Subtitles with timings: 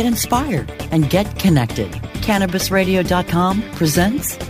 [0.00, 1.90] get inspired, and get connected.
[2.24, 4.38] CannabisRadio.com presents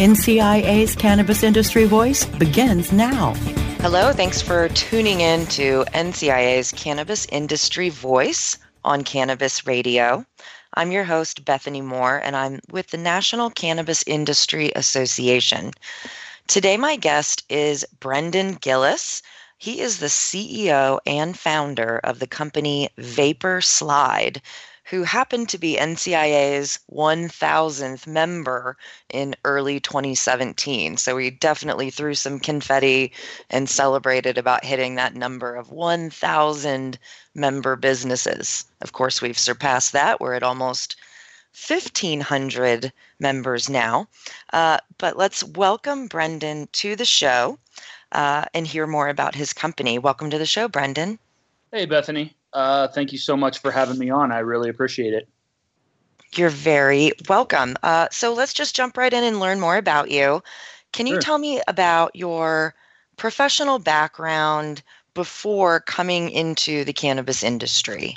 [0.00, 3.34] NCIA's Cannabis Industry Voice begins now.
[3.82, 10.24] Hello, thanks for tuning in to NCIA's Cannabis Industry Voice on Cannabis Radio.
[10.72, 15.72] I'm your host, Bethany Moore, and I'm with the National Cannabis Industry Association.
[16.46, 19.20] Today, my guest is Brendan Gillis.
[19.58, 24.40] He is the CEO and founder of the company Vapor Slide,
[24.84, 28.76] who happened to be NCIA's 1000th member
[29.08, 30.96] in early 2017.
[30.96, 33.12] So we definitely threw some confetti
[33.50, 36.98] and celebrated about hitting that number of 1000
[37.34, 38.64] member businesses.
[38.80, 40.20] Of course, we've surpassed that.
[40.20, 40.96] We're at almost
[41.68, 44.08] 1,500 members now.
[44.52, 47.58] Uh, but let's welcome Brendan to the show
[48.12, 49.98] uh, and hear more about his company.
[49.98, 51.18] Welcome to the show, Brendan.
[51.72, 52.34] Hey, Bethany.
[52.52, 54.32] Uh, thank you so much for having me on.
[54.32, 55.28] I really appreciate it.
[56.34, 57.76] You're very welcome.
[57.82, 60.42] Uh, so let's just jump right in and learn more about you.
[60.92, 61.22] Can you Sure.
[61.22, 62.74] tell me about your
[63.16, 64.82] professional background
[65.14, 68.16] before coming into the cannabis industry?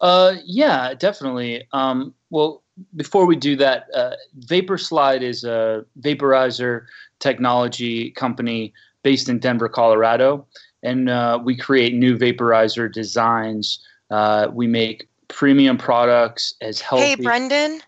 [0.00, 1.66] Uh, yeah, definitely.
[1.72, 2.62] Um, well,
[2.94, 6.86] before we do that, uh, Vapor Slide is a vaporizer
[7.18, 10.46] technology company based in Denver, Colorado,
[10.82, 13.80] and uh, we create new vaporizer designs.
[14.10, 17.06] Uh, we make premium products as healthy.
[17.06, 17.80] Hey, Brendan.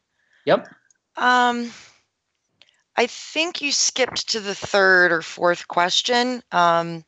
[0.44, 0.68] Yep.
[1.16, 1.70] Um,
[2.96, 7.04] I think you skipped to the third or fourth question um,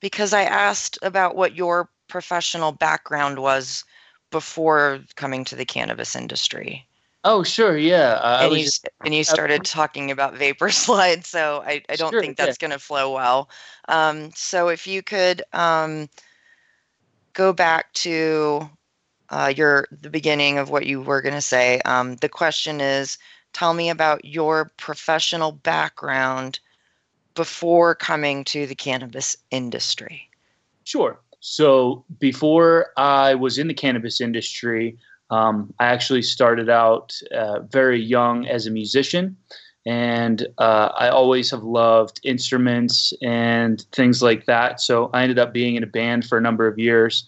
[0.00, 3.84] because I asked about what your professional background was
[4.30, 6.86] before coming to the cannabis industry.
[7.24, 7.76] Oh, sure.
[7.76, 8.18] Yeah.
[8.22, 11.82] Uh, I and was you, just- and you started talking about vapor slide, so I,
[11.88, 12.46] I don't Sure, think yeah.
[12.46, 13.50] that's going to flow well.
[13.88, 16.08] Um, so if you could um,
[17.34, 18.68] go back to
[19.30, 21.80] uh, your the beginning of what you were going to say.
[21.84, 23.16] Um, the question is,
[23.52, 26.58] tell me about your professional background
[27.34, 30.28] before coming to the cannabis industry.
[30.84, 31.20] Sure.
[31.40, 34.98] So before I was in the cannabis industry,
[35.30, 39.36] um, I actually started out uh, very young as a musician.
[39.86, 44.80] And uh, I always have loved instruments and things like that.
[44.80, 47.26] So I ended up being in a band for a number of years.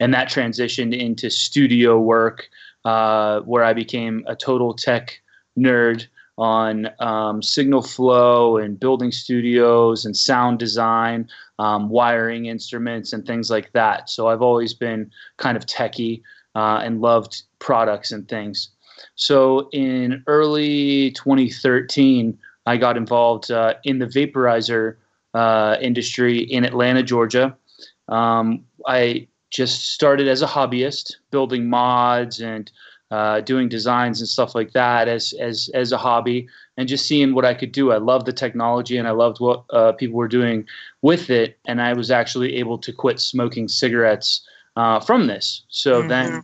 [0.00, 2.48] And that transitioned into studio work,
[2.84, 5.18] uh, where I became a total tech
[5.58, 6.06] nerd
[6.36, 11.28] on um, signal flow and building studios and sound design
[11.58, 14.10] um, wiring instruments and things like that.
[14.10, 16.22] So I've always been kind of techie
[16.54, 18.70] uh, and loved products and things.
[19.16, 24.96] So in early 2013, I got involved uh, in the vaporizer
[25.34, 27.56] uh, industry in Atlanta, Georgia.
[28.08, 32.70] Um, I just started as a hobbyist, building mods and
[33.10, 37.34] uh, doing designs and stuff like that as as as a hobby, and just seeing
[37.34, 37.92] what I could do.
[37.92, 40.66] I loved the technology and I loved what uh, people were doing
[41.02, 44.40] with it, and I was actually able to quit smoking cigarettes
[44.76, 45.64] uh, from this.
[45.68, 46.08] So Mhm.
[46.08, 46.42] then,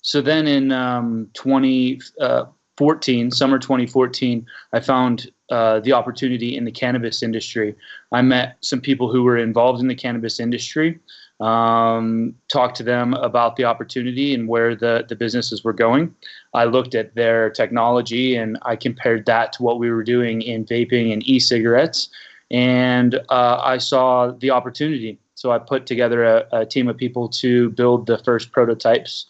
[0.00, 7.22] so then in um, 2014, summer 2014, I found uh, the opportunity in the cannabis
[7.22, 7.74] industry.
[8.10, 10.98] I met some people who were involved in the cannabis industry,
[11.40, 16.14] um, talked to them about the opportunity and where the, the businesses were going.
[16.54, 20.64] I looked at their technology and I compared that to what we were doing in
[20.64, 22.08] vaping and e cigarettes.
[22.50, 25.18] And uh, I saw the opportunity.
[25.42, 29.26] So I put together a, a team of people to build the first prototypes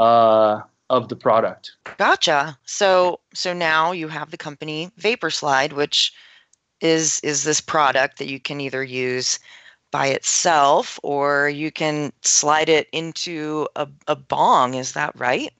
[0.00, 0.60] uh,
[0.90, 1.76] of the product.
[1.98, 2.58] Gotcha.
[2.64, 6.12] So so now you have the company Vapor Slide, which
[6.80, 9.38] is is this product that you can either use
[9.92, 14.74] by itself or you can slide it into a, a bong.
[14.74, 15.52] Is that right?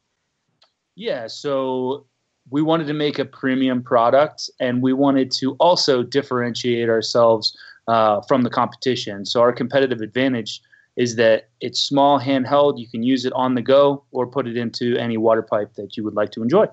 [0.97, 2.07] Yeah, so
[2.51, 7.57] we wanted to make a premium product and we wanted to also differentiate ourselves
[7.89, 9.25] uh, from the competition.
[9.25, 10.61] So our competitive advantage
[10.97, 12.79] is that it's small, handheld.
[12.79, 15.97] You can use it on the go or put it into any water pipe that
[15.97, 16.67] you would like to enjoy.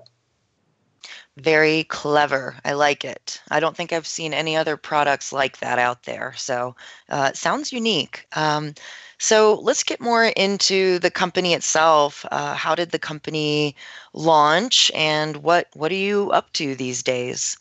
[1.36, 2.56] Very clever.
[2.64, 3.40] I like it.
[3.50, 6.34] I don't think I've seen any other products like that out there.
[6.36, 6.76] So
[7.08, 8.26] uh, sounds unique.
[8.36, 8.74] Um,
[9.18, 12.26] so let's get more into the company itself.
[12.30, 13.76] Uh, how did the company
[14.12, 17.56] launch, and what what are you up to these days?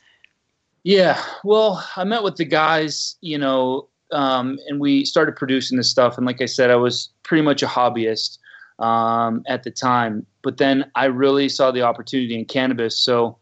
[0.84, 5.90] Yeah, well, I met with the guys, you know, um, and we started producing this
[5.90, 6.18] stuff.
[6.18, 8.38] And like I said, I was pretty much a hobbyist
[8.80, 10.26] um, at the time.
[10.42, 12.98] But then I really saw the opportunity in cannabis.
[12.98, 13.38] So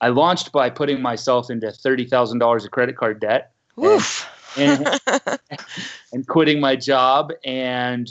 [0.00, 4.30] I launched by putting myself into $30,000 of credit card debt Woof.
[4.56, 4.88] and,
[6.12, 7.32] and quitting my job.
[7.44, 8.08] And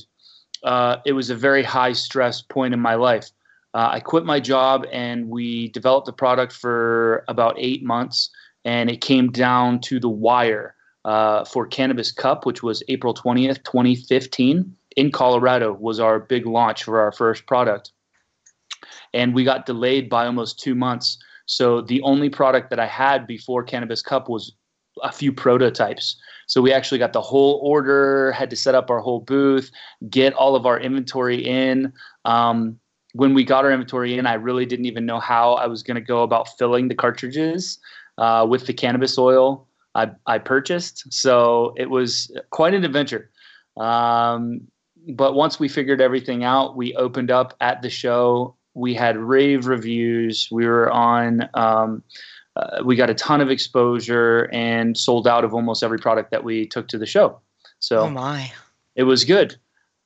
[0.63, 3.31] uh, it was a very high stress point in my life.
[3.73, 8.29] Uh, I quit my job and we developed the product for about eight months.
[8.67, 10.75] And it came down to the wire
[11.05, 16.83] uh, for Cannabis Cup, which was April 20th, 2015 in Colorado was our big launch
[16.83, 17.91] for our first product.
[19.13, 21.17] And we got delayed by almost two months.
[21.45, 24.51] So the only product that I had before Cannabis Cup was
[25.01, 26.17] a few prototypes.
[26.47, 29.71] So we actually got the whole order, had to set up our whole booth,
[30.09, 31.93] get all of our inventory in.
[32.25, 32.79] Um,
[33.13, 35.95] when we got our inventory in, I really didn't even know how I was going
[35.95, 37.79] to go about filling the cartridges
[38.17, 39.67] uh, with the cannabis oil
[39.97, 41.11] I, I purchased.
[41.11, 43.31] So it was quite an adventure.
[43.75, 44.61] Um,
[45.09, 48.55] but once we figured everything out, we opened up at the show.
[48.75, 50.47] We had rave reviews.
[50.51, 51.49] We were on.
[51.55, 52.03] Um,
[52.55, 56.43] uh, we got a ton of exposure and sold out of almost every product that
[56.43, 57.39] we took to the show.
[57.79, 58.51] So oh my.
[58.95, 59.57] it was good.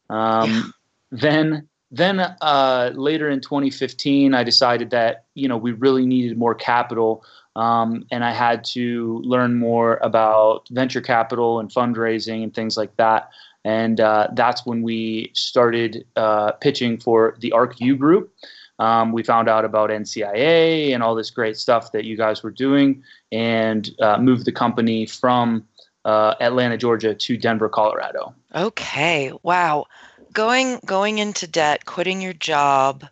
[0.10, 0.74] Um,
[1.12, 6.56] Then, then uh, later in 2015, I decided that you know we really needed more
[6.56, 7.24] capital,
[7.56, 12.95] um, and I had to learn more about venture capital and fundraising and things like
[12.98, 13.30] that.
[13.63, 18.33] And uh, that's when we started uh, pitching for the ArcView group.
[18.80, 22.50] Um, we found out about NCIA and all this great stuff that you guys were
[22.50, 25.68] doing, and uh, moved the company from
[26.03, 28.33] uh, Atlanta, Georgia, to Denver, Colorado.
[28.56, 29.31] Okay.
[29.44, 29.86] Wow.
[30.33, 33.06] Going going into debt, quitting your job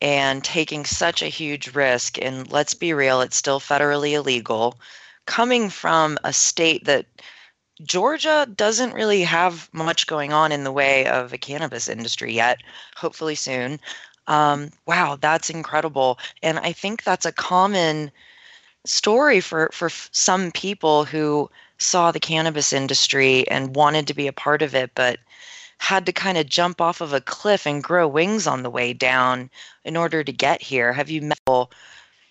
[0.00, 4.78] and taking such a huge risk and let's be real, it's still federally illegal.
[5.26, 7.06] Coming from a state that
[7.82, 12.58] Georgia doesn't really have much going on in the way of a cannabis industry yet,
[12.96, 13.80] hopefully soon.
[14.26, 16.18] Um, wow, that's incredible.
[16.42, 18.10] And I think that's a common
[18.84, 24.32] story for, for some people who saw the cannabis industry and wanted to be a
[24.32, 25.18] part of it, but
[25.80, 28.92] had to kind of jump off of a cliff and grow wings on the way
[28.92, 29.48] down
[29.82, 30.92] in order to get here.
[30.92, 31.72] Have you met people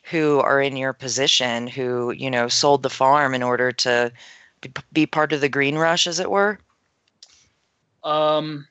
[0.03, 4.13] who are in your position who, you know, sold the farm in order to
[4.94, 6.60] be, part of the green rush, as it were?
[8.03, 8.68] Um,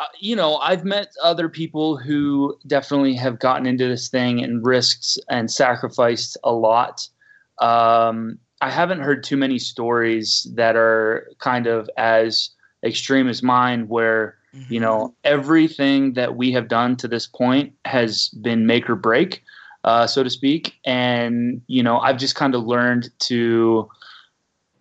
[0.00, 4.66] uh, you know, I've met other people who definitely have gotten into this thing and
[4.66, 7.08] risked and sacrificed a lot.
[7.60, 12.50] Um, I haven't heard too many stories that are kind of as
[12.84, 14.36] extreme as mine, where
[14.68, 19.42] you know everything that we have done to this point has been make or break,
[19.84, 20.74] uh, so to speak.
[20.84, 23.88] And you know, I've just kind of learned to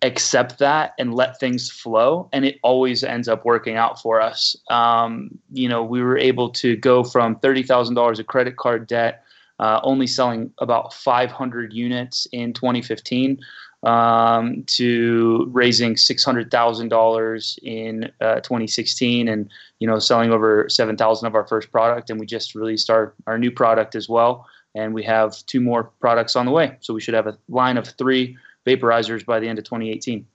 [0.02, 4.56] accept that and let things flow and it always ends up working out for us
[4.70, 9.24] um, you know we were able to go from $30000 of credit card debt
[9.60, 13.40] uh, only selling about 500 units in 2015
[13.86, 19.50] um, to raising $600000 in uh, 2016 and
[19.80, 23.38] you know selling over 7000 of our first product and we just released our, our
[23.38, 27.00] new product as well and we have two more products on the way so we
[27.00, 30.26] should have a line of three vaporizers by the end of 2018.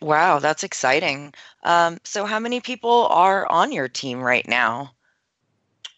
[0.00, 1.32] Wow, that's exciting.
[1.62, 4.92] Um, so, how many people are on your team right now?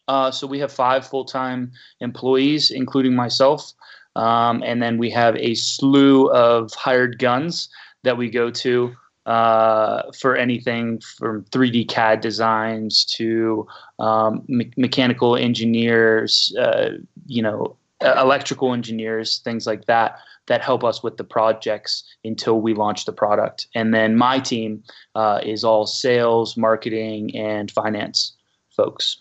[0.08, 3.72] Uh, so we have five full-time employees, including myself,
[4.16, 7.68] um, and then we have a slew of hired guns
[8.02, 8.94] that we go to
[9.26, 13.66] uh, for anything from 3D CAD designs to
[13.98, 16.90] um, me- mechanical engineers, uh,
[17.26, 22.72] you know, electrical engineers, things like that that help us with the projects until we
[22.72, 23.66] launch the product.
[23.74, 24.84] And then my team
[25.16, 28.32] uh, is all sales, marketing, and finance
[28.76, 29.18] folks.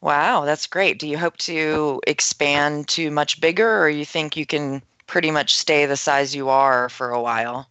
[0.00, 0.98] Wow, that's great.
[0.98, 5.56] Do you hope to expand to much bigger, or you think you can pretty much
[5.56, 7.68] stay the size you are for a while?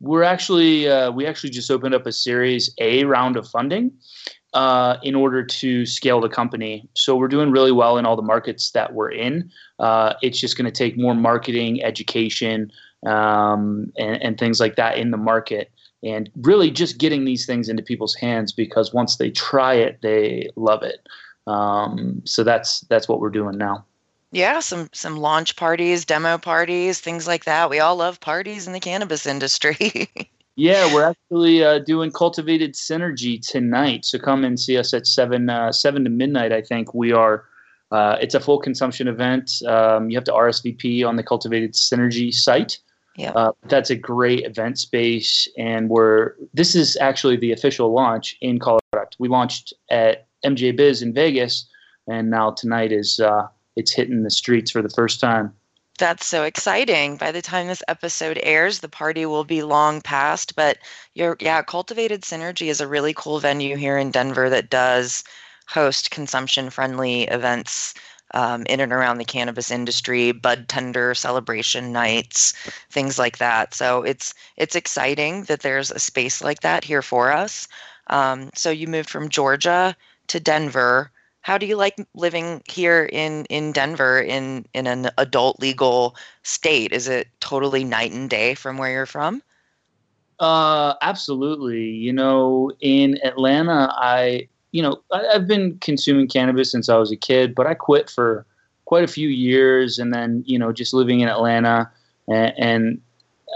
[0.00, 3.92] We're actually uh, we actually just opened up a Series A round of funding
[4.54, 6.88] uh, in order to scale the company.
[6.94, 9.50] So we're doing really well in all the markets that we're in.
[9.78, 12.72] Uh, it's just going to take more marketing, education,
[13.04, 15.70] um, and, and things like that in the market
[16.02, 20.48] and really just getting these things into people's hands because once they try it, they
[20.56, 21.06] love it.
[21.46, 23.84] Um, so that's that's what we're doing now.
[24.30, 27.70] Yeah, some some launch parties, demo parties, things like that.
[27.70, 30.08] We all love parties in the cannabis industry.
[30.56, 34.04] yeah, we're actually uh, doing cultivated synergy tonight.
[34.04, 36.52] So come and see us at seven uh, seven to midnight.
[36.52, 37.44] I think we are.
[37.90, 39.62] Uh, it's a full consumption event.
[39.66, 42.78] Um, you have to RSVP on the Cultivated Synergy site.
[43.18, 43.32] Yeah.
[43.32, 48.60] Uh, that's a great event space, and we're this is actually the official launch in
[48.60, 49.10] Colorado.
[49.18, 51.68] We launched at MJ Biz in Vegas,
[52.06, 55.52] and now tonight is uh, it's hitting the streets for the first time.
[55.98, 57.16] That's so exciting.
[57.16, 60.54] By the time this episode airs, the party will be long past.
[60.54, 60.78] But
[61.14, 65.24] your yeah, Cultivated Synergy is a really cool venue here in Denver that does
[65.66, 67.94] host consumption friendly events
[68.34, 72.52] um, in and around the cannabis industry, bud tender celebration nights,
[72.90, 73.74] things like that.
[73.74, 77.68] So it's it's exciting that there's a space like that here for us.
[78.08, 79.96] Um, so you moved from Georgia
[80.28, 81.10] to Denver.
[81.40, 86.92] How do you like living here in in Denver in in an adult legal state?
[86.92, 89.42] Is it totally night and day from where you're from?
[90.38, 91.88] Uh, absolutely.
[91.88, 97.10] You know, in Atlanta, I you know, I, have been consuming cannabis since I was
[97.10, 98.46] a kid, but I quit for
[98.84, 101.90] quite a few years, and then you know, just living in Atlanta
[102.28, 103.00] and, and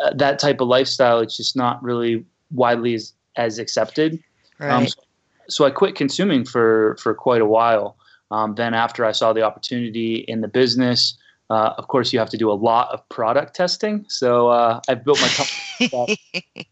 [0.02, 4.14] uh, that type of lifestyle, it's just not really widely as, as accepted.
[4.61, 4.73] Um, right.
[4.75, 5.00] Um, so,
[5.49, 7.97] so, I quit consuming for for quite a while.
[8.31, 11.16] Um, then after I saw the opportunity in the business.
[11.50, 14.07] Uh, of course, you have to do a lot of product testing.
[14.09, 16.19] So uh, I've built my company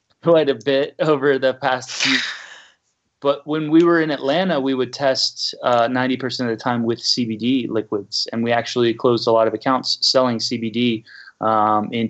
[0.23, 2.17] quite a bit over the past few
[3.21, 7.01] but when we were in Atlanta, we would test uh, 90% of the time with
[7.01, 11.05] CBD liquids, and we actually closed a lot of accounts selling CBD
[11.41, 12.09] um, in.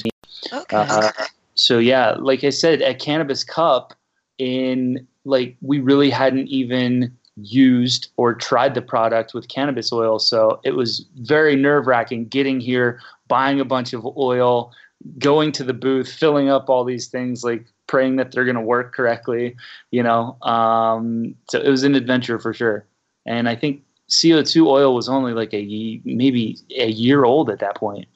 [0.52, 0.76] Okay.
[0.76, 1.11] Uh,
[1.55, 3.93] so yeah, like I said, at Cannabis Cup,
[4.38, 10.61] in like we really hadn't even used or tried the product with cannabis oil, so
[10.64, 14.73] it was very nerve wracking getting here, buying a bunch of oil,
[15.19, 18.62] going to the booth, filling up all these things like praying that they're going to
[18.62, 19.56] work correctly,
[19.90, 20.40] you know.
[20.42, 22.87] Um, so it was an adventure for sure.
[23.26, 27.75] And I think CO2 oil was only like a maybe a year old at that
[27.75, 28.06] point.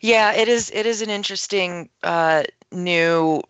[0.00, 0.70] Yeah, it is.
[0.70, 2.42] It is an interesting uh,
[2.72, 3.42] new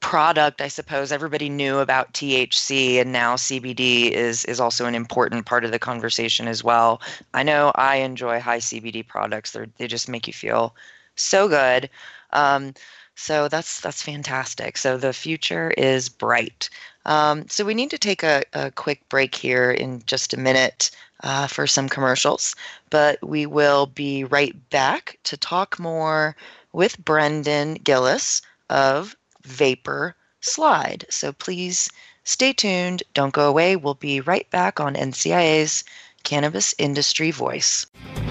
[0.00, 1.12] product, I suppose.
[1.12, 5.78] Everybody knew about THC, and now CBD is is also an important part of the
[5.78, 7.00] conversation as well.
[7.32, 9.52] I know I enjoy high CBD products.
[9.52, 10.74] They they just make you feel
[11.14, 11.88] so good.
[12.32, 12.74] Um,
[13.20, 14.78] so that's that's fantastic.
[14.78, 16.70] So the future is bright.
[17.04, 20.90] Um, so we need to take a, a, quick break here in just a minute
[21.22, 22.56] uh, for some commercials,
[22.88, 26.34] but we will be right back to talk more
[26.72, 31.04] with Brendan Gillis of Vapor Slide.
[31.10, 31.90] So please
[32.24, 33.02] stay tuned.
[33.12, 33.76] Don't go away.
[33.76, 35.84] We'll be right back on NCIA's
[36.24, 37.86] Cannabis Industry Voice.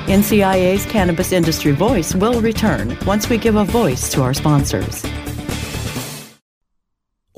[0.05, 5.05] NCIA's Cannabis Industry Voice will return once we give a voice to our sponsors.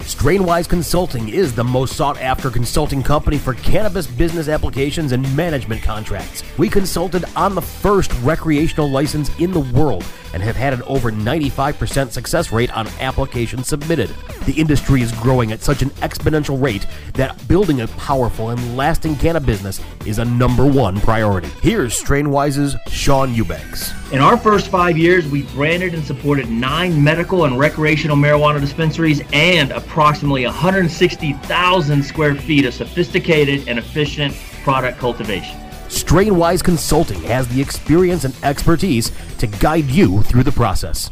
[0.00, 5.82] Strainwise Consulting is the most sought after consulting company for cannabis business applications and management
[5.82, 6.42] contracts.
[6.58, 11.12] We consulted on the first recreational license in the world and have had an over
[11.12, 14.10] 95% success rate on applications submitted.
[14.46, 19.16] The industry is growing at such an exponential rate that building a powerful and lasting
[19.16, 21.48] cannabis business is a number one priority.
[21.62, 23.92] Here's Strainwise's Sean Eubanks.
[24.12, 29.22] In our first five years, we branded and supported nine medical and recreational marijuana dispensaries
[29.32, 35.58] and approximately 160,000 square feet of sophisticated and efficient product cultivation.
[35.88, 41.10] Strainwise Consulting has the experience and expertise to guide you through the process.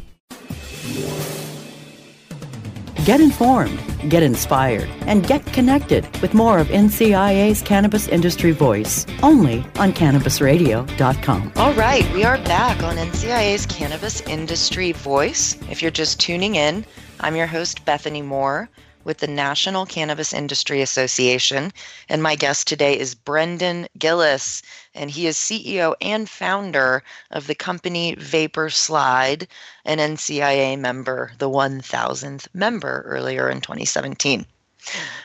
[3.08, 9.60] Get informed, get inspired, and get connected with more of NCIA's Cannabis Industry Voice only
[9.78, 11.52] on CannabisRadio.com.
[11.56, 15.56] All right, we are back on NCIA's Cannabis Industry Voice.
[15.70, 16.84] If you're just tuning in,
[17.20, 18.68] I'm your host, Bethany Moore
[19.08, 21.72] with the National Cannabis Industry Association.
[22.10, 24.60] And my guest today is Brendan Gillis,
[24.94, 29.48] and he is CEO and founder of the company Vapor Slide,
[29.86, 34.44] an NCIA member, the 1000th member earlier in 2017.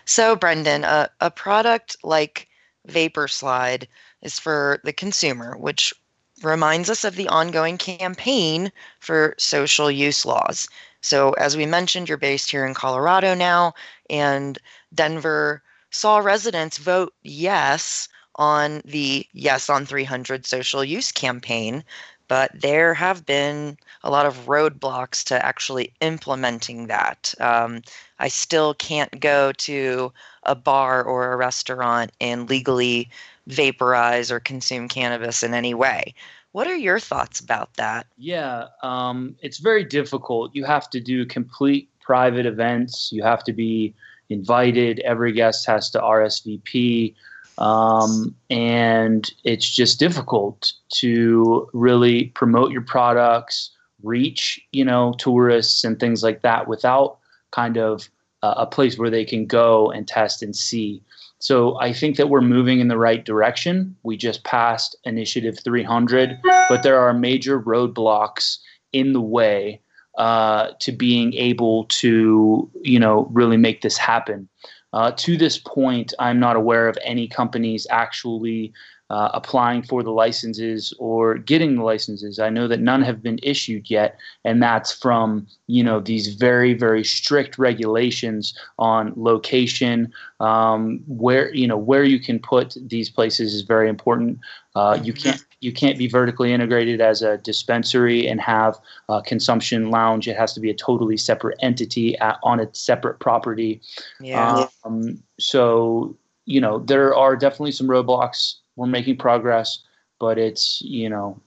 [0.06, 2.48] So, Brendan, a, a product like
[2.86, 3.86] Vapor Slide
[4.22, 5.94] is for the consumer, which
[6.42, 8.72] reminds us of the ongoing campaign
[9.02, 10.70] for social use laws.
[11.04, 13.74] So, as we mentioned, you're based here in Colorado now,
[14.10, 14.58] and
[14.96, 15.62] Denver
[15.92, 21.84] saw residents vote yes on the Yes on 300 social use campaign,
[22.28, 27.34] but there have been a lot of roadblocks to actually implementing that.
[27.40, 27.82] Um,
[28.18, 30.12] I still can't go to
[30.44, 33.10] a bar or a restaurant and legally
[33.48, 36.16] vaporize or consume cannabis in any way.
[36.54, 38.06] What are your thoughts about that?
[38.16, 40.56] Yeah, um, it's very difficult.
[40.56, 43.10] You have to do complete private events.
[43.12, 43.96] You have to be
[44.30, 45.00] invited.
[45.00, 47.16] Every guest has to RSVP.
[47.58, 53.72] Um, and it's just difficult to really promote your products,
[54.04, 57.18] reach, you know, tourists and things like that without
[57.50, 58.10] kind of
[58.44, 61.02] uh, a place where they can go and test and see.
[61.44, 63.98] So I think that we're moving in the right direction.
[64.04, 68.60] We just passed Initiative 300, but there are major roadblocks
[68.94, 69.82] in the way
[70.18, 74.48] uh, to being able to, you know, really make this happen.
[74.94, 78.72] Uh, to this point, I'm not aware of any companies actually
[79.14, 82.40] uh, applying for the licenses or getting the licenses.
[82.40, 86.74] I know that none have been issued yet, and that's from you know these very
[86.74, 93.54] very strict regulations on location, um, where you know where you can put these places
[93.54, 94.40] is very important.
[94.74, 99.92] Uh, you can't you can't be vertically integrated as a dispensary and have a consumption
[99.92, 100.28] lounge.
[100.28, 103.80] It has to be a totally separate entity at, on its separate property.
[104.20, 104.66] Yeah.
[104.84, 109.80] Um, so you know there are definitely some roadblocks we're making progress,
[110.20, 111.40] but it's you know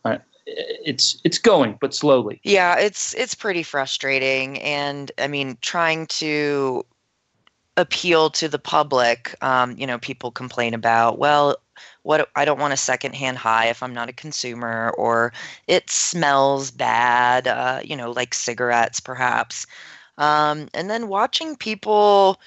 [0.46, 2.40] it's it's going, but slowly.
[2.44, 6.84] Yeah, it's it's pretty frustrating, and I mean, trying to
[7.76, 9.34] appeal to the public.
[9.42, 11.56] Um, you know, people complain about well.
[12.04, 15.32] What I don't want a secondhand high if I'm not a consumer, or
[15.66, 19.66] it smells bad, uh, you know, like cigarettes perhaps.
[20.16, 22.40] Um, and then watching people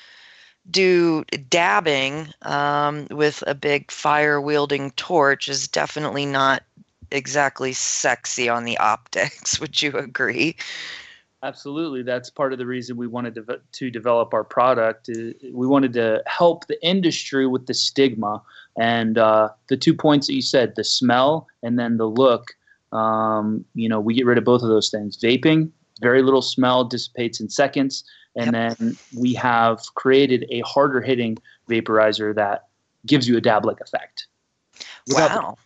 [0.72, 6.64] do dabbing um, with a big fire wielding torch is definitely not
[7.12, 9.60] exactly sexy on the optics.
[9.60, 10.56] Would you agree?
[11.42, 12.04] Absolutely.
[12.04, 15.10] That's part of the reason we wanted to, to develop our product.
[15.54, 18.42] We wanted to help the industry with the stigma
[18.78, 22.52] and uh, the two points that you said the smell and then the look.
[22.92, 25.18] Um, you know, we get rid of both of those things.
[25.18, 28.04] Vaping, very little smell, dissipates in seconds
[28.36, 28.78] and yep.
[28.78, 31.38] then we have created a harder hitting
[31.70, 32.68] vaporizer that
[33.06, 34.28] gives you a dab like effect.
[35.08, 35.58] Wow.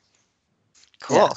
[0.99, 1.17] The- cool.
[1.17, 1.29] Yeah.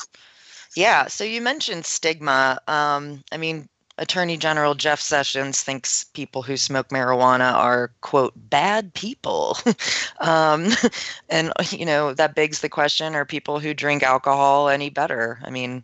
[0.76, 1.06] yeah.
[1.08, 2.58] So you mentioned stigma.
[2.68, 8.94] Um, I mean, Attorney General Jeff Sessions thinks people who smoke marijuana are, quote, bad
[8.94, 9.58] people.
[10.20, 10.68] um,
[11.28, 15.38] and, you know, that begs the question are people who drink alcohol any better?
[15.42, 15.82] I mean,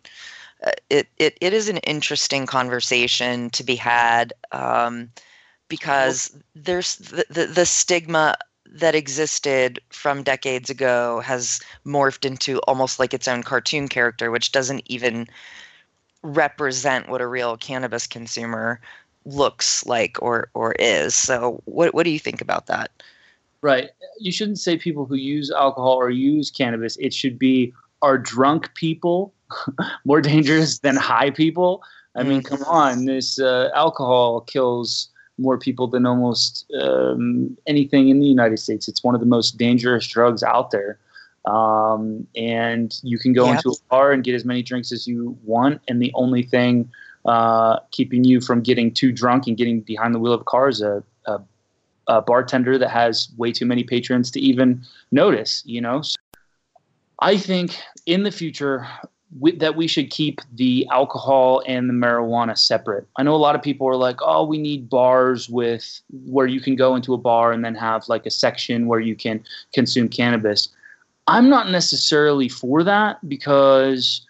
[0.89, 5.09] it, it, it is an interesting conversation to be had um,
[5.67, 12.99] because there's the, the, the stigma that existed from decades ago has morphed into almost
[12.99, 15.27] like its own cartoon character, which doesn't even
[16.23, 18.79] represent what a real cannabis consumer
[19.25, 21.13] looks like or or is.
[21.13, 22.91] So what what do you think about that?
[23.61, 23.91] Right.
[24.19, 26.97] You shouldn't say people who use alcohol or use cannabis.
[26.97, 29.33] It should be are drunk people
[30.05, 31.83] more dangerous than high people?
[32.15, 32.69] I mean, come mm-hmm.
[32.69, 33.05] on.
[33.05, 38.87] This uh, alcohol kills more people than almost um, anything in the United States.
[38.87, 40.99] It's one of the most dangerous drugs out there.
[41.45, 43.57] Um, and you can go yep.
[43.57, 46.89] into a bar and get as many drinks as you want, and the only thing
[47.25, 50.69] uh, keeping you from getting too drunk and getting behind the wheel of a car
[50.69, 51.41] is a, a,
[52.07, 55.63] a bartender that has way too many patrons to even notice.
[55.65, 56.15] You know, so
[57.19, 58.87] I think in the future
[59.57, 63.07] that we should keep the alcohol and the marijuana separate.
[63.17, 66.59] I know a lot of people are like, "Oh, we need bars with where you
[66.59, 69.43] can go into a bar and then have like a section where you can
[69.73, 70.69] consume cannabis."
[71.27, 74.25] I'm not necessarily for that because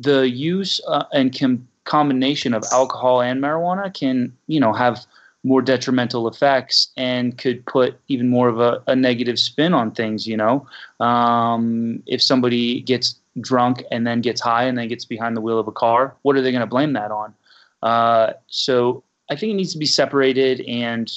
[0.00, 5.06] the use uh, and com- combination of alcohol and marijuana can, you know, have
[5.44, 10.26] more detrimental effects and could put even more of a, a negative spin on things.
[10.26, 10.66] You know,
[11.00, 15.58] um, if somebody gets drunk and then gets high and then gets behind the wheel
[15.58, 17.34] of a car, what are they going to blame that on?
[17.82, 21.10] Uh, so I think it needs to be separated and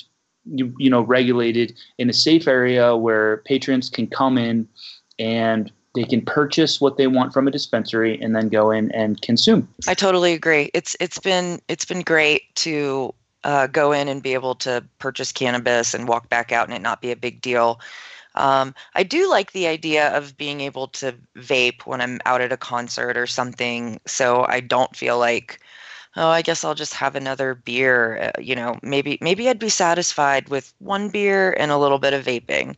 [0.45, 4.67] you, you know regulated in a safe area where patrons can come in
[5.17, 9.21] and they can purchase what they want from a dispensary and then go in and
[9.21, 9.67] consume.
[9.87, 10.69] I totally agree.
[10.73, 15.31] It's it's been it's been great to uh, go in and be able to purchase
[15.31, 17.79] cannabis and walk back out and it not be a big deal.
[18.35, 22.51] Um, I do like the idea of being able to vape when I'm out at
[22.51, 25.59] a concert or something, so I don't feel like,
[26.15, 28.31] oh, I guess I'll just have another beer.
[28.35, 32.13] Uh, you know, maybe maybe I'd be satisfied with one beer and a little bit
[32.13, 32.75] of vaping.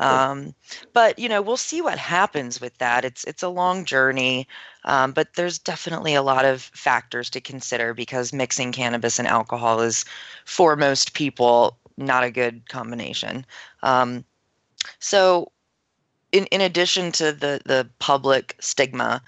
[0.00, 0.54] Um,
[0.92, 3.04] but you know, we'll see what happens with that.
[3.04, 4.48] It's it's a long journey,
[4.84, 9.80] um, but there's definitely a lot of factors to consider because mixing cannabis and alcohol
[9.80, 10.04] is,
[10.44, 13.46] for most people, not a good combination.
[13.82, 14.24] Um,
[14.98, 15.50] so,
[16.32, 19.22] in in addition to the the public stigma,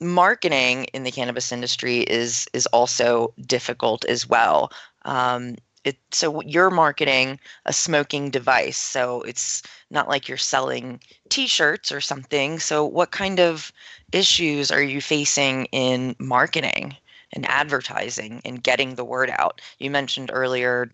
[0.00, 4.72] marketing in the cannabis industry is is also difficult as well.
[5.04, 8.76] Um, it so you're marketing a smoking device.
[8.76, 12.58] So it's not like you're selling t-shirts or something.
[12.58, 13.72] So what kind of
[14.12, 16.96] issues are you facing in marketing
[17.32, 20.90] and advertising and getting the word out you mentioned earlier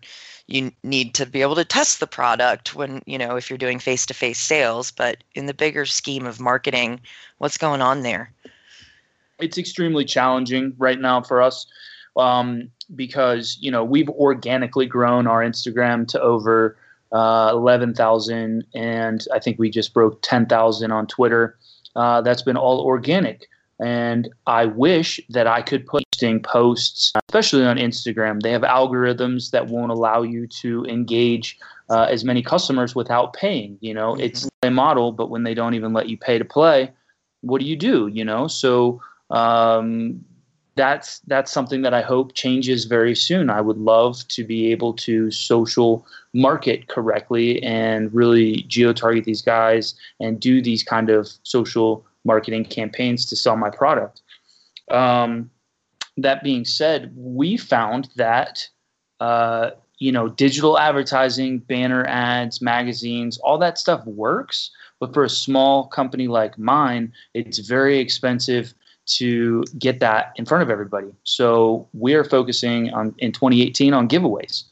[0.47, 3.79] you need to be able to test the product when you know if you're doing
[3.79, 6.99] face-to-face sales but in the bigger scheme of marketing
[7.37, 8.31] what's going on there
[9.39, 11.67] it's extremely challenging right now for us
[12.17, 16.77] um, because you know we've organically grown our Instagram to over
[17.11, 21.57] uh, 11,000, and I think we just broke 10,000 on Twitter.
[21.95, 23.47] Uh, that's been all organic,
[23.79, 26.03] and I wish that I could put
[26.41, 28.41] posts, especially on Instagram.
[28.41, 31.57] They have algorithms that won't allow you to engage
[31.89, 33.77] uh, as many customers without paying.
[33.81, 34.21] You know, mm-hmm.
[34.21, 36.91] it's a model, but when they don't even let you pay to play,
[37.41, 38.07] what do you do?
[38.07, 40.23] You know, so um,
[40.75, 43.49] that's that's something that I hope changes very soon.
[43.49, 49.41] I would love to be able to social market correctly and really geo target these
[49.41, 54.21] guys and do these kind of social marketing campaigns to sell my product.
[54.89, 55.49] Um,
[56.17, 58.67] that being said, we found that
[59.19, 64.71] uh, you know digital advertising, banner ads, magazines, all that stuff works.
[64.99, 68.73] But for a small company like mine, it's very expensive
[69.05, 71.07] to get that in front of everybody.
[71.23, 74.63] So we are focusing on in 2018 on giveaways.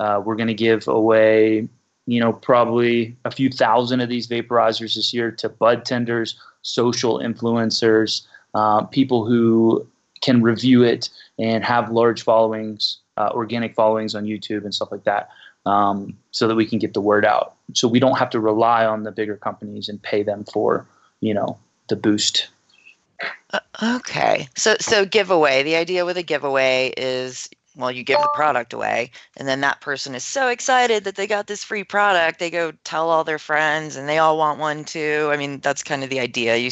[0.00, 1.68] Uh, we're going to give away,
[2.06, 7.20] you know, probably a few thousand of these vaporizers this year to bud tenders, social
[7.20, 9.86] influencers, uh, people who
[10.22, 15.04] can review it and have large followings, uh, organic followings on YouTube and stuff like
[15.04, 15.30] that,
[15.64, 17.56] um, so that we can get the word out.
[17.74, 20.86] So we don't have to rely on the bigger companies and pay them for,
[21.20, 22.48] you know, the boost
[23.50, 24.48] uh, okay.
[24.56, 25.62] So so giveaway.
[25.62, 29.80] The idea with a giveaway is well, you give the product away, and then that
[29.80, 33.38] person is so excited that they got this free product, they go tell all their
[33.38, 35.28] friends, and they all want one too.
[35.30, 36.56] I mean, that's kind of the idea.
[36.56, 36.70] You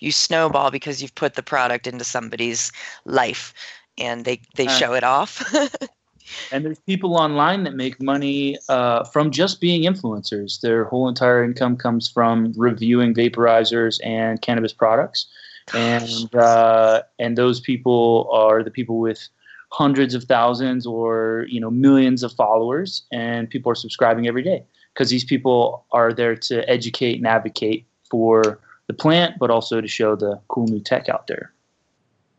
[0.00, 2.72] you snowball because you've put the product into somebody's
[3.04, 3.52] life.
[3.98, 5.54] and they they uh, show it off.
[6.52, 10.60] and there's people online that make money uh, from just being influencers.
[10.60, 15.26] Their whole entire income comes from reviewing vaporizers and cannabis products,
[15.74, 19.28] and uh, and those people are the people with
[19.76, 24.64] hundreds of thousands or you know millions of followers, and people are subscribing every day
[24.94, 29.88] because these people are there to educate and advocate for the plant, but also to
[29.88, 31.52] show the cool new tech out there.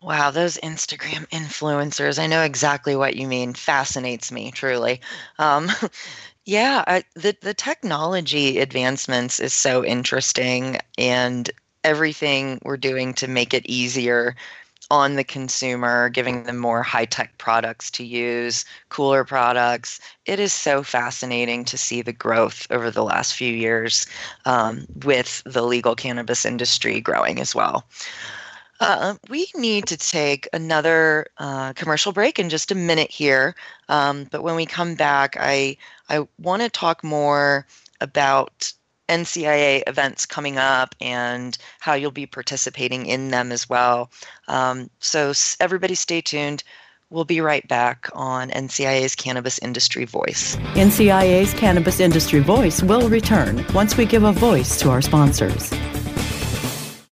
[0.02, 3.54] Wow, those Instagram influencers, I know exactly what you mean.
[3.54, 5.02] Fascinates me, truly.
[5.38, 5.69] Um,
[6.45, 11.52] yeah, I, the, the technology advancements is so interesting, and
[11.84, 14.36] everything we're doing to make it easier
[14.89, 20.00] on the consumer, giving them more high tech products to use, cooler products.
[20.26, 24.06] It is so fascinating to see the growth over the last few years
[24.45, 27.86] um, with the legal cannabis industry growing as well.
[28.80, 33.56] Uh, we need to take another uh, commercial break in just a minute here.
[33.89, 35.78] Um, but when we come back, I
[36.10, 37.65] I want to talk more
[38.02, 38.71] about
[39.09, 44.09] NCIA events coming up and how you'll be participating in them as well.
[44.47, 46.63] Um, so everybody, stay tuned.
[47.09, 50.57] We'll be right back on NCIA's Cannabis Industry Voice.
[50.73, 55.71] NCIA's Cannabis Industry Voice will return once we give a voice to our sponsors.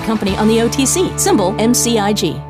[0.00, 2.49] company on the OTC, symbol MCIG.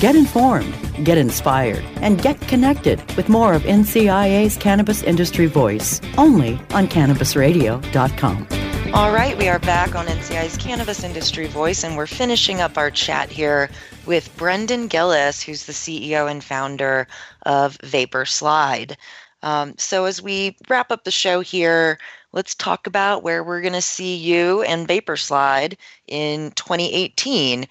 [0.00, 0.74] Get informed,
[1.06, 8.46] get inspired, and get connected with more of NCIA's Cannabis Industry Voice only on CannabisRadio.com.
[8.92, 12.90] All right, we are back on NCI's Cannabis Industry Voice, and we're finishing up our
[12.90, 13.70] chat here
[14.04, 17.06] with Brendan Gillis, who's the CEO and founder
[17.46, 18.98] of Vapor Slide.
[19.42, 21.98] Um, so, as we wrap up the show here,
[22.32, 27.66] let's talk about where we're going to see you and Vapor Slide in 2018.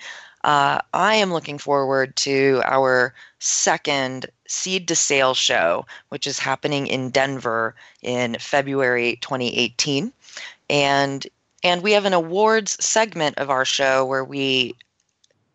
[0.46, 6.86] Uh, I am looking forward to our second Seed to Sale show, which is happening
[6.86, 10.14] in Denver in February 2018.
[10.70, 11.26] And
[11.64, 14.76] and we have an awards segment of our show where we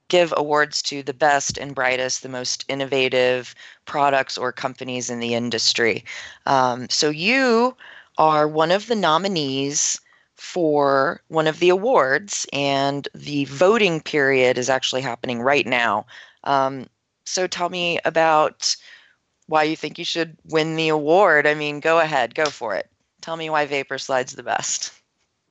[0.08, 5.34] give awards to the best and brightest, the most innovative products or companies in the
[5.34, 6.04] industry.
[6.46, 7.76] Um, so you
[8.18, 10.00] are one of the nominees
[10.40, 16.06] for one of the awards, and the voting period is actually happening right now.
[16.44, 16.88] Um,
[17.24, 18.74] so tell me about
[19.48, 21.46] why you think you should win the award.
[21.46, 22.88] I mean, go ahead, go for it.
[23.20, 24.92] Tell me why Vapor Slide's the best.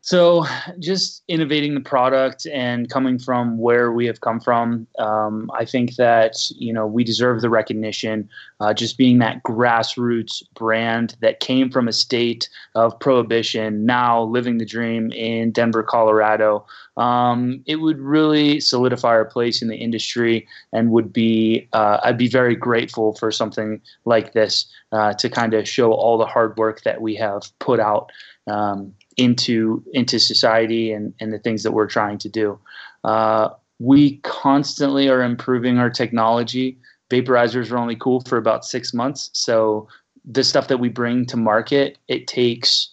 [0.09, 0.43] So,
[0.79, 5.97] just innovating the product and coming from where we have come from, um, I think
[5.97, 8.27] that you know we deserve the recognition.
[8.59, 14.57] Uh, just being that grassroots brand that came from a state of prohibition, now living
[14.57, 16.65] the dream in Denver, Colorado,
[16.97, 22.17] um, it would really solidify our place in the industry, and would be uh, I'd
[22.17, 26.57] be very grateful for something like this uh, to kind of show all the hard
[26.57, 28.09] work that we have put out.
[28.47, 32.57] Um, into into society and, and the things that we're trying to do.
[33.03, 36.77] Uh, we constantly are improving our technology.
[37.09, 39.29] Vaporizers are only cool for about six months.
[39.33, 39.87] So
[40.25, 42.89] the stuff that we bring to market, it takes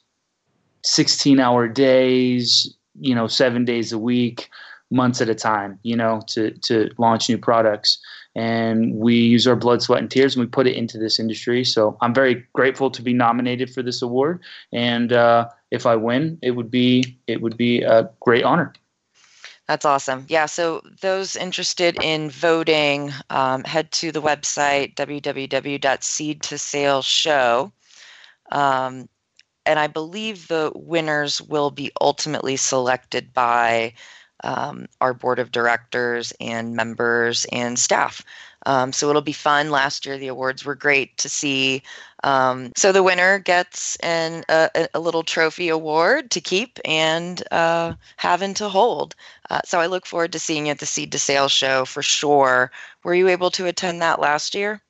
[0.84, 4.48] 16 hour days, you know, seven days a week,
[4.90, 7.98] months at a time, you know, to, to launch new products.
[8.34, 11.64] And we use our blood, sweat, and tears and we put it into this industry.
[11.64, 14.42] So I'm very grateful to be nominated for this award.
[14.72, 18.72] And uh, if I win, it would be it would be a great honor.
[19.66, 20.26] That's awesome.
[20.28, 20.46] Yeah.
[20.46, 27.72] So those interested in voting, um, head to the website www.seed2saleshow.
[28.52, 29.08] Um,
[29.66, 33.94] and I believe the winners will be ultimately selected by
[34.44, 38.22] um, our board of directors and members and staff.
[38.66, 39.70] Um, so it'll be fun.
[39.70, 41.82] Last year, the awards were great to see.
[42.24, 47.94] Um, so the winner gets an, a, a, little trophy award to keep and uh,
[48.16, 49.14] having to hold.
[49.50, 52.02] Uh, so I look forward to seeing you at the Seed to Sale show for
[52.02, 52.72] sure.
[53.04, 54.82] Were you able to attend that last year?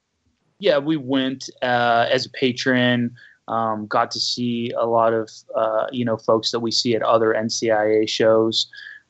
[0.59, 3.15] Yeah, we went uh, as a patron.
[3.49, 7.03] Um, got to see a lot of uh, you know folks that we see at
[7.03, 8.67] other NCIA shows.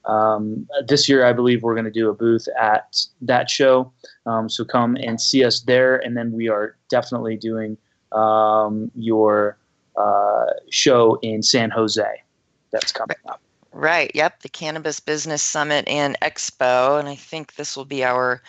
[0.06, 3.92] Um, this year, I believe we're going to do a booth at that show.
[4.24, 5.96] Um, so come and see us there.
[5.96, 7.76] And then we are definitely doing
[8.12, 9.58] um, your
[9.96, 12.22] uh, show in San Jose
[12.70, 13.40] that's coming up.
[13.72, 14.10] Right.
[14.14, 14.42] Yep.
[14.42, 16.98] The Cannabis Business Summit and Expo.
[16.98, 18.42] And I think this will be our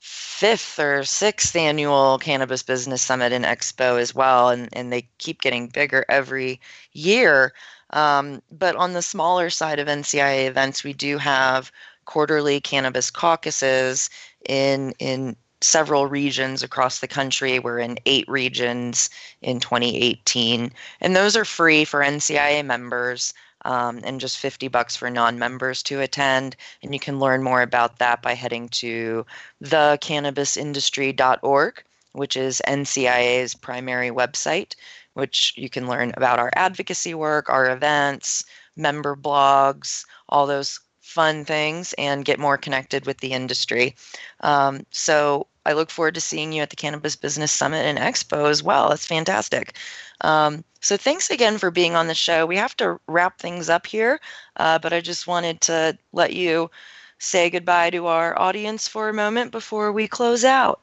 [0.00, 4.48] fifth or sixth annual Cannabis Business Summit and Expo as well.
[4.48, 6.60] And, and they keep getting bigger every
[6.92, 7.52] year.
[7.90, 11.70] Um, but on the smaller side of NCIA events, we do have
[12.06, 14.10] quarterly cannabis caucuses
[14.48, 17.58] in in several regions across the country.
[17.58, 19.10] We're in eight regions
[19.42, 23.34] in 2018, and those are free for NCIA members.
[23.64, 27.98] Um, and just 50 bucks for non-members to attend and you can learn more about
[27.98, 29.26] that by heading to
[29.62, 34.74] thecannabisindustry.org which is ncia's primary website
[35.14, 38.44] which you can learn about our advocacy work, our events,
[38.76, 43.96] member blogs, all those fun things, and get more connected with the industry.
[44.40, 48.48] Um, so I look forward to seeing you at the Cannabis Business Summit and Expo
[48.48, 48.88] as well.
[48.88, 49.76] That's fantastic.
[50.22, 52.46] Um, so thanks again for being on the show.
[52.46, 54.20] We have to wrap things up here,
[54.56, 56.70] uh, but I just wanted to let you
[57.18, 60.80] say goodbye to our audience for a moment before we close out.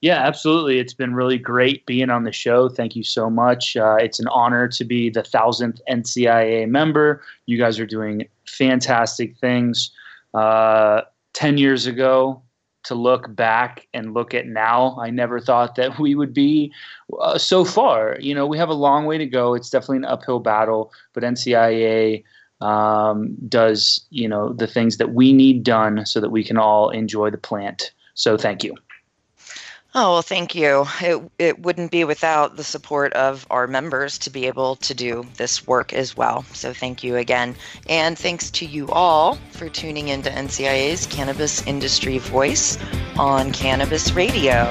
[0.00, 0.78] Yeah, absolutely.
[0.78, 2.70] It's been really great being on the show.
[2.70, 3.76] Thank you so much.
[3.76, 7.22] Uh, it's an honor to be the thousandth NCIA member.
[7.44, 9.90] You guys are doing fantastic things.
[10.32, 11.02] Uh,
[11.34, 12.40] 10 years ago,
[12.84, 16.72] to look back and look at now, I never thought that we would be
[17.20, 18.16] uh, so far.
[18.20, 19.54] You know, we have a long way to go.
[19.54, 22.24] It's definitely an uphill battle, but NCIA
[22.60, 26.90] um, does, you know, the things that we need done so that we can all
[26.90, 27.92] enjoy the plant.
[28.14, 28.74] So thank you.
[29.92, 30.86] Oh, well, thank you.
[31.00, 35.26] It, it wouldn't be without the support of our members to be able to do
[35.36, 36.44] this work as well.
[36.52, 37.56] So, thank you again.
[37.88, 42.78] And thanks to you all for tuning into NCIA's Cannabis Industry Voice
[43.18, 44.70] on Cannabis Radio.